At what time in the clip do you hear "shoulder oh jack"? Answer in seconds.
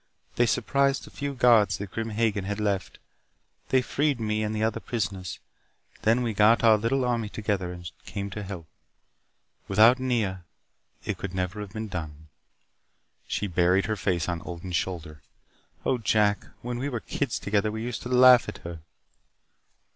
14.75-16.47